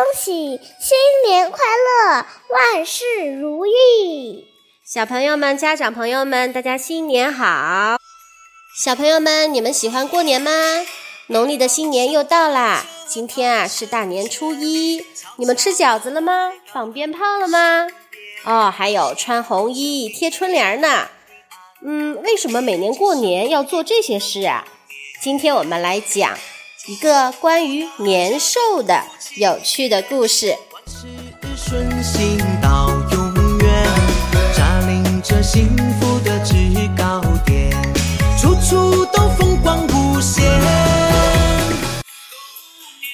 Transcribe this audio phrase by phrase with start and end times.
[0.00, 0.96] 恭喜，新
[1.28, 3.04] 年快乐，万事
[3.38, 4.46] 如意。
[4.82, 7.98] 小朋友们、家长朋友们，大家新年好！
[8.82, 10.50] 小朋友们，你们喜欢过年吗？
[11.26, 15.04] 农历的新年又到啦，今天啊是大年初一，
[15.36, 16.50] 你们吃饺子了吗？
[16.72, 17.86] 放鞭炮了吗？
[18.44, 21.08] 哦，还有穿红衣、贴春联呢。
[21.84, 24.64] 嗯，为什么每年过年要做这些事啊？
[25.20, 26.38] 今天我们来讲
[26.86, 29.04] 一个关于年兽的
[29.36, 30.56] 有趣的故事。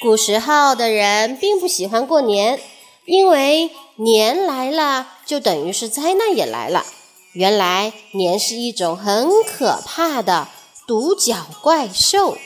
[0.00, 2.60] 古时候的人并不喜欢过年，
[3.04, 6.86] 因为年来了就等于是灾难也来了。
[7.32, 10.46] 原来年是一种很可怕的。
[10.86, 12.38] 独角怪兽，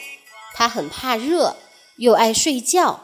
[0.60, 1.56] 它很怕热，
[1.96, 3.00] 又爱睡觉。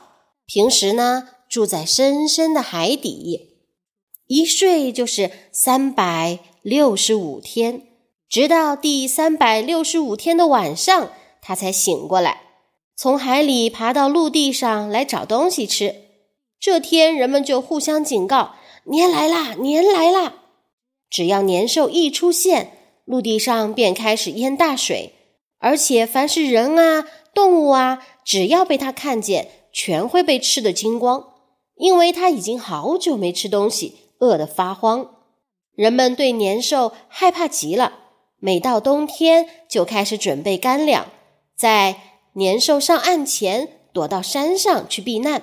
[0.47, 3.63] 平时呢，住在深深的海底，
[4.27, 7.81] 一睡就是三百六十五天，
[8.29, 12.43] 直到第三百六十五天的晚上，它才醒过来，
[12.95, 15.95] 从海里爬到陆地上来找东西吃。
[16.61, 20.43] 这天，人们就互相警告：“年来啦，年来啦！”
[21.09, 22.73] 只要年兽一出现，
[23.07, 25.15] 陆地上便开始淹大水。
[25.59, 31.35] 而且，凡是人啊、动物啊，只要被它看见，全会被吃得精光。
[31.75, 35.11] 因为它已经好久没吃东西，饿得发慌。
[35.75, 37.93] 人们对年兽害怕极了，
[38.39, 41.09] 每到冬天就开始准备干粮，
[41.55, 42.01] 在
[42.33, 45.43] 年兽上岸前躲到山上去避难。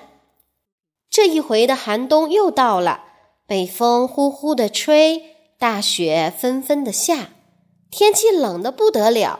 [1.08, 3.04] 这一回的寒冬又到了，
[3.46, 5.22] 北风呼呼地吹，
[5.60, 7.28] 大雪纷纷地下，
[7.88, 9.38] 天气冷得不得了。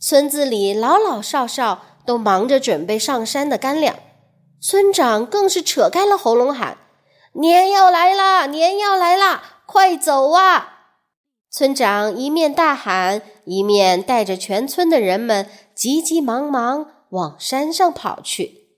[0.00, 3.96] 村子里老老少少都忙着准备上山的干粮，
[4.60, 6.78] 村长更是扯开了喉咙喊
[7.34, 10.68] ：“年要来啦，年要来啦，快走啊！”
[11.50, 18.68] 村长一面大喊，一面带着全村的人们急急忙忙往山上跑去。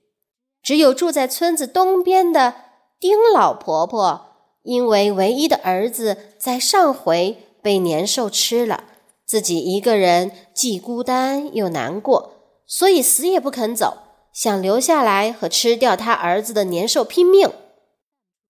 [0.61, 2.55] 只有住在村子东边的
[2.99, 4.25] 丁老婆婆，
[4.63, 8.83] 因为唯一的儿子在上回被年兽吃了。
[9.25, 12.34] 自己一个人既孤单又难过，
[12.67, 13.97] 所以死也不肯走，
[14.33, 17.51] 想留下来和吃掉他儿子的年兽拼命。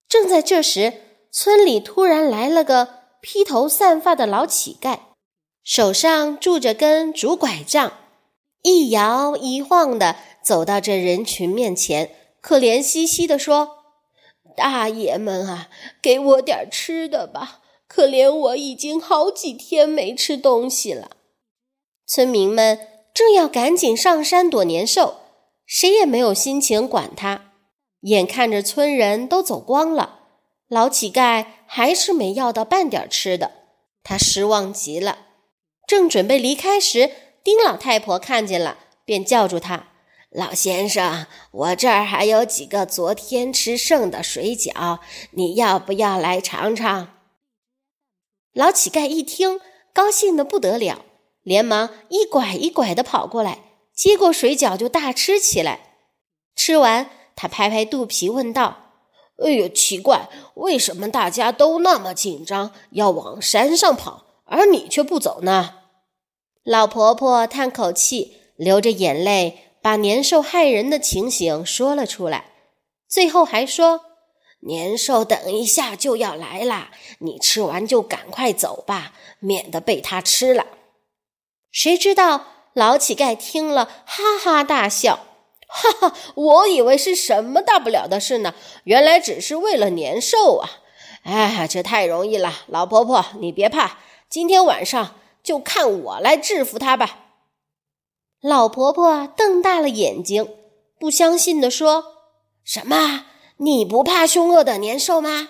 [0.08, 0.94] 正在这时，
[1.32, 2.90] 村里突然来了个
[3.22, 5.00] 披头散发的老乞丐，
[5.64, 7.94] 手上拄着根竹拐杖，
[8.62, 13.78] 一摇一晃的走到这人群面前，可怜兮兮的说
[14.56, 15.70] ：“大爷们啊，
[16.02, 21.12] 给我点吃的吧。”可怜我已经好几天没吃东西了。
[22.06, 22.80] 村民们
[23.16, 25.22] 正要赶紧上山躲年兽，
[25.66, 27.54] 谁也没有心情管他。
[28.02, 30.20] 眼看着村人都走光了，
[30.68, 33.52] 老乞丐还是没要到半点吃的，
[34.04, 35.20] 他失望极了。
[35.88, 37.10] 正准备离开时，
[37.42, 39.88] 丁老太婆看见了，便叫住他
[40.30, 45.00] ：“老先生，我这儿还有几个昨天吃剩的水饺，
[45.32, 47.14] 你要不要来尝尝？”
[48.52, 49.62] 老乞丐一听，
[49.94, 51.06] 高兴的不得了，
[51.46, 53.60] 连忙一拐一拐的跑过来，
[53.94, 56.00] 接过水饺就大吃起来。
[56.56, 58.94] 吃完，他拍拍肚皮问道
[59.38, 65.76] ：“哎呦，奇怪，为什么大家都那么紧张，要往山上跑，而你却不走呢？”
[66.66, 72.54] 老婆婆叹口气，流着眼泪，把年兽害人的情形说了出来，
[73.08, 74.02] 最后还说。
[74.62, 76.90] 年兽等一下就要来啦，
[77.20, 80.66] 你吃完就赶快走吧，免得被他吃了。
[81.76, 85.28] 谁知道老乞丐听了，哈哈大笑，
[85.68, 88.56] 哈哈，我以为是什么大不了的事呢，
[88.86, 90.70] 原来只是为了年兽啊！
[91.24, 93.98] 哎，这太容易了，老婆婆你别怕，
[94.30, 97.26] 今天晚上就看我来制服他吧。
[98.40, 100.56] 老婆婆瞪大了眼睛，
[100.98, 102.06] 不相信地说
[102.64, 103.26] ：“什么？”
[103.60, 105.50] 你不怕凶恶的年兽吗？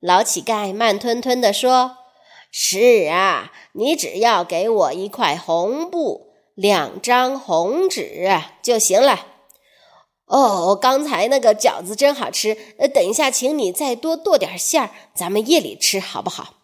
[0.00, 1.98] 老乞丐慢吞吞地说
[2.52, 8.28] ：“是啊，你只要给我一块红布、两张红纸
[8.62, 9.26] 就行了。”
[10.26, 12.56] 哦，刚才那个饺子真好吃。
[12.78, 16.54] 呃，等一下，请你再多剁点馅儿，咱们夜里吃好不好？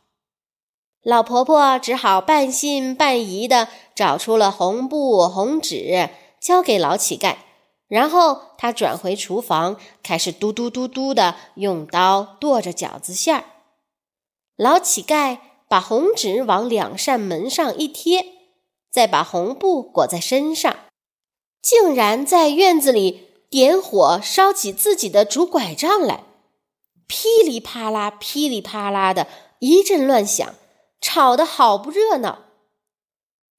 [1.03, 6.11] 老婆婆只好半信半疑地找出了红布、红纸，
[6.41, 7.37] 交给老乞丐。
[7.89, 13.45] 然后她转回厨房，开始嘟嘟嘟嘟的用刀剁着饺子馅儿。
[14.57, 15.39] 老乞丐
[15.69, 18.25] 把红纸往两扇门上一贴，
[18.91, 20.77] 再把红布裹在身上，
[21.61, 26.25] 竟然在院子里点火烧起自己的竹拐杖来，
[27.07, 29.27] 噼里啪啦、噼里啪啦的
[29.59, 30.55] 一阵乱响，
[31.01, 32.47] 吵得好不热闹。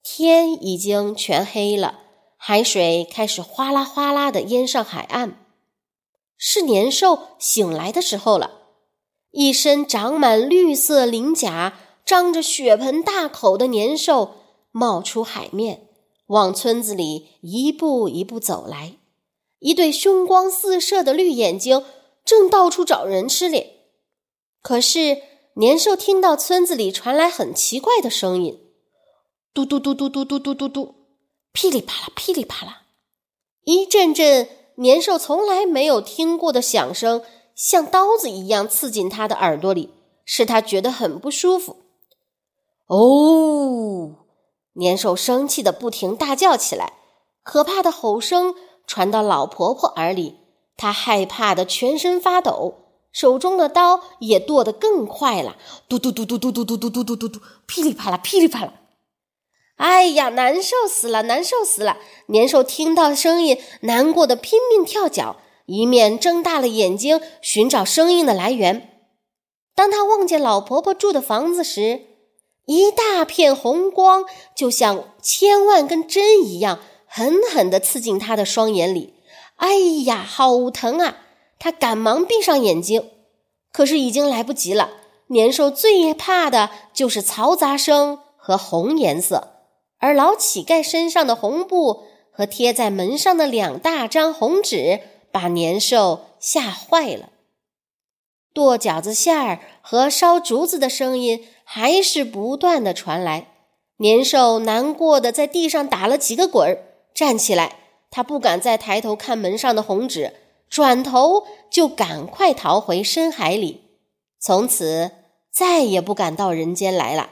[0.02, 2.00] 天已经全黑了，
[2.38, 5.46] 海水开始哗啦哗啦的淹上海岸，
[6.38, 8.52] 是年兽醒来的时候了。
[9.32, 11.74] 一身长满绿色鳞甲、
[12.10, 14.32] 张着血盆大口的年兽
[14.72, 15.90] 冒出海面，
[16.26, 18.96] 往村子里一步一步走来。
[19.60, 21.86] 一对凶光四射的绿眼睛
[22.26, 23.92] 正到处找人吃咧。
[24.64, 25.22] 可是
[25.58, 28.60] 年兽听到村子里传来很奇怪的声音：
[29.54, 30.96] 嘟嘟嘟嘟嘟嘟嘟嘟嘟，
[31.54, 32.88] 噼里啪啦噼里啪啦，
[33.66, 37.22] 一阵阵年兽从来没有听过的响声。
[37.54, 39.92] 像刀子一样刺进他的耳朵里，
[40.26, 41.84] 使他觉得很不舒服。
[42.90, 44.16] 哦，
[44.74, 46.94] 年兽生气的不停大叫起来，
[47.44, 48.56] 可怕的吼声
[48.88, 50.38] 传到老婆婆耳里，
[50.76, 52.74] 她害怕的全身发抖，
[53.12, 55.56] 手中的刀也剁得更快了，
[55.88, 58.74] 嘟嘟嘟嘟嘟嘟嘟嘟嘟嘟嘟嘟，噼里啪啦，噼里啪啦。
[59.76, 61.98] 哎呀，难受死了，难受死了！
[62.26, 65.38] 年兽听到声音，难过的拼命跳脚。
[65.68, 69.06] 一面睁大了眼睛寻找声音的来源。
[69.76, 72.09] 当他望见老婆婆住的房子时，
[72.70, 76.78] 一大片红光就像千万根针一样，
[77.08, 79.16] 狠狠地刺进他的双眼里。
[79.56, 79.74] 哎
[80.06, 81.18] 呀，好疼啊！
[81.58, 83.10] 他赶忙闭上眼睛，
[83.72, 84.92] 可是已经来不及了。
[85.30, 89.54] 年兽最怕的就是嘈杂声和红颜色，
[89.98, 95.02] 而老乞丐身上的红布和贴在门上的两大张红纸。
[95.32, 97.30] 把年兽吓坏了。
[98.54, 103.48] 剁饺子馅儿和烧竹子的声音还是不断的传来。
[103.98, 106.78] 年兽难过的在地上打了几个滚儿，
[107.14, 107.76] 站起来，
[108.10, 110.34] 他不敢再抬头看门上的红纸，
[110.70, 113.84] 转头就赶快逃回深海里，
[114.40, 115.12] 从此
[115.52, 117.30] 再也不敢到人间来了。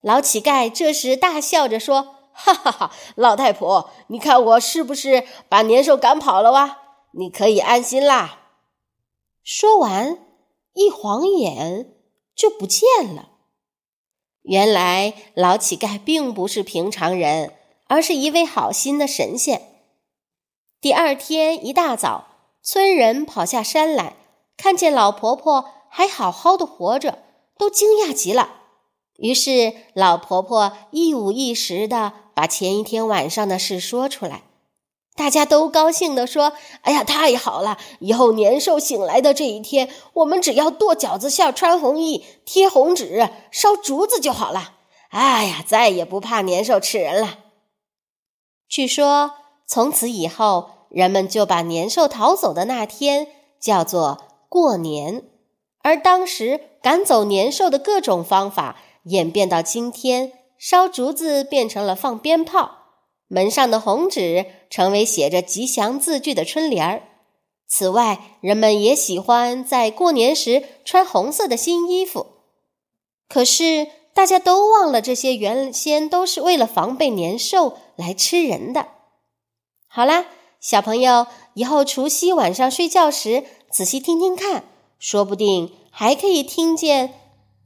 [0.00, 2.14] 老乞丐这时大笑着说。
[2.40, 6.78] 哈哈哈，老太婆，你看我是不是把年兽赶跑了哇？
[7.14, 8.47] 你可以安心啦。
[9.50, 10.18] 说完，
[10.74, 11.94] 一晃眼
[12.36, 12.84] 就不见
[13.14, 13.30] 了。
[14.42, 17.54] 原来老乞丐并不是平常人，
[17.86, 19.86] 而是一位好心的神仙。
[20.82, 22.26] 第二天一大早，
[22.62, 24.16] 村人跑下山来，
[24.58, 27.24] 看见老婆婆还好好的活着，
[27.56, 28.56] 都惊讶极了。
[29.16, 32.12] 于是老婆婆一五一十的。
[32.34, 34.42] 把前一天晚上的事说出来，
[35.18, 37.76] 大家都高兴地说：“哎呀，太好了！
[37.98, 44.74] 以后年兽醒来的这一天，我们只要剁饺子馅、穿红衣、贴红纸、烧竹子就好了。
[45.10, 47.40] 哎呀，再也不怕年兽吃人了。”
[48.70, 49.32] 据说
[49.66, 53.26] 从此以后，人们就把年兽逃走的那天
[53.60, 55.24] 叫做过年，
[55.82, 60.32] 而当时赶走年兽的各种方法演变到今天。
[60.60, 62.77] 烧竹子变成了放鞭炮，
[63.28, 67.02] 门上的红纸成为写着吉祥字句的春联儿。
[67.68, 72.26] 此外，人们也喜欢在过年时穿红色的新衣服。
[73.28, 78.88] 可是，大家都忘了，这些原先都是为了防备年兽来吃人的。
[79.86, 80.26] 好啦，
[80.60, 84.64] 小朋友，以后除夕晚上睡觉时仔细听听看，
[84.98, 87.14] 说不定还可以听见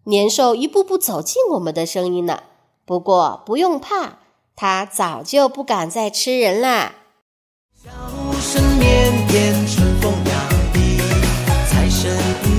[0.05, 2.43] 年兽一步步走近我们的声音呢。
[2.85, 4.19] 不过不用怕，
[4.55, 6.93] 他早就不敢再吃人啦。
[7.83, 7.91] 笑
[8.41, 10.99] 声绵绵，春风扬地，
[11.69, 12.17] 财神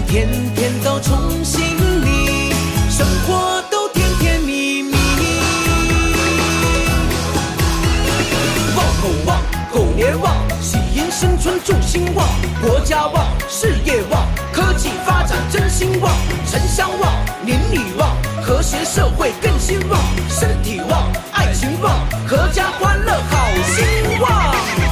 [0.08, 1.62] 天天都宠幸
[2.02, 2.52] 你，
[2.90, 4.96] 生活都甜甜蜜蜜。
[8.76, 12.28] 旺狗旺，狗年旺，喜迎新春祝兴旺，
[12.62, 13.28] 国家旺，
[18.84, 24.83] 社会更兴旺身体旺爱情旺阖家欢乐好兴旺。